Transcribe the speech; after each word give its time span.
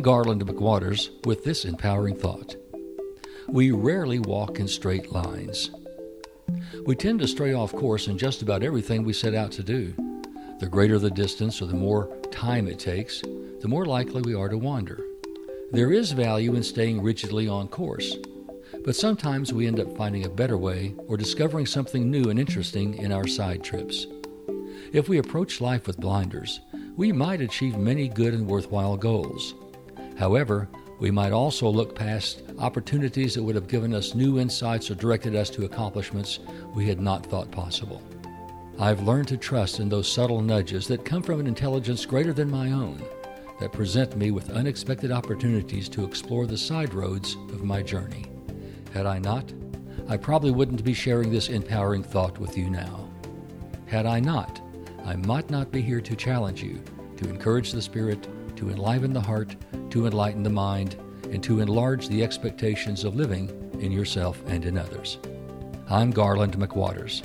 Garland 0.00 0.46
McWaters 0.46 1.10
with 1.26 1.44
this 1.44 1.64
empowering 1.64 2.16
thought. 2.16 2.56
We 3.48 3.72
rarely 3.72 4.20
walk 4.20 4.60
in 4.60 4.68
straight 4.68 5.12
lines. 5.12 5.70
We 6.86 6.94
tend 6.94 7.18
to 7.20 7.28
stray 7.28 7.52
off 7.52 7.72
course 7.72 8.06
in 8.06 8.16
just 8.16 8.42
about 8.42 8.62
everything 8.62 9.04
we 9.04 9.12
set 9.12 9.34
out 9.34 9.52
to 9.52 9.62
do. 9.62 9.92
The 10.60 10.68
greater 10.70 10.98
the 10.98 11.10
distance 11.10 11.60
or 11.60 11.66
the 11.66 11.74
more 11.74 12.16
time 12.30 12.68
it 12.68 12.78
takes, 12.78 13.22
the 13.60 13.68
more 13.68 13.84
likely 13.84 14.22
we 14.22 14.34
are 14.34 14.48
to 14.48 14.56
wander. 14.56 15.04
There 15.72 15.92
is 15.92 16.12
value 16.12 16.54
in 16.54 16.62
staying 16.62 17.02
rigidly 17.02 17.48
on 17.48 17.68
course, 17.68 18.16
but 18.84 18.96
sometimes 18.96 19.52
we 19.52 19.66
end 19.66 19.80
up 19.80 19.96
finding 19.96 20.24
a 20.24 20.30
better 20.30 20.56
way 20.56 20.94
or 21.08 21.16
discovering 21.16 21.66
something 21.66 22.10
new 22.10 22.30
and 22.30 22.38
interesting 22.38 22.94
in 22.98 23.12
our 23.12 23.26
side 23.26 23.62
trips. 23.62 24.06
If 24.92 25.08
we 25.08 25.18
approach 25.18 25.60
life 25.60 25.86
with 25.86 26.00
blinders, 26.00 26.60
we 26.96 27.12
might 27.12 27.40
achieve 27.40 27.76
many 27.76 28.08
good 28.08 28.34
and 28.34 28.46
worthwhile 28.46 28.96
goals. 28.96 29.54
However, 30.18 30.68
we 31.00 31.10
might 31.10 31.32
also 31.32 31.68
look 31.68 31.94
past 31.94 32.42
opportunities 32.58 33.34
that 33.34 33.42
would 33.42 33.56
have 33.56 33.66
given 33.66 33.92
us 33.92 34.14
new 34.14 34.38
insights 34.38 34.90
or 34.90 34.94
directed 34.94 35.34
us 35.34 35.50
to 35.50 35.64
accomplishments 35.64 36.38
we 36.74 36.86
had 36.86 37.00
not 37.00 37.26
thought 37.26 37.50
possible. 37.50 38.00
I've 38.78 39.02
learned 39.02 39.28
to 39.28 39.36
trust 39.36 39.80
in 39.80 39.88
those 39.88 40.10
subtle 40.10 40.40
nudges 40.40 40.86
that 40.88 41.04
come 41.04 41.22
from 41.22 41.40
an 41.40 41.46
intelligence 41.46 42.06
greater 42.06 42.32
than 42.32 42.50
my 42.50 42.72
own, 42.72 43.02
that 43.60 43.72
present 43.72 44.16
me 44.16 44.30
with 44.30 44.50
unexpected 44.50 45.12
opportunities 45.12 45.88
to 45.90 46.04
explore 46.04 46.46
the 46.46 46.56
side 46.56 46.94
roads 46.94 47.34
of 47.50 47.64
my 47.64 47.82
journey. 47.82 48.26
Had 48.92 49.06
I 49.06 49.18
not, 49.18 49.52
I 50.08 50.16
probably 50.16 50.50
wouldn't 50.50 50.84
be 50.84 50.94
sharing 50.94 51.30
this 51.30 51.48
empowering 51.48 52.02
thought 52.02 52.38
with 52.38 52.56
you 52.56 52.70
now. 52.70 53.08
Had 53.86 54.06
I 54.06 54.20
not, 54.20 54.60
I 55.04 55.16
might 55.16 55.50
not 55.50 55.70
be 55.70 55.82
here 55.82 56.00
to 56.00 56.16
challenge 56.16 56.62
you, 56.62 56.82
to 57.22 57.28
encourage 57.28 57.72
the 57.72 57.82
spirit, 57.82 58.28
to 58.56 58.70
enliven 58.70 59.12
the 59.12 59.20
heart, 59.20 59.54
to 59.90 60.06
enlighten 60.06 60.42
the 60.42 60.50
mind, 60.50 60.96
and 61.30 61.42
to 61.44 61.60
enlarge 61.60 62.08
the 62.08 62.22
expectations 62.22 63.04
of 63.04 63.14
living 63.14 63.48
in 63.80 63.92
yourself 63.92 64.42
and 64.46 64.64
in 64.64 64.76
others. 64.76 65.18
I'm 65.88 66.10
Garland 66.10 66.56
McWaters. 66.56 67.22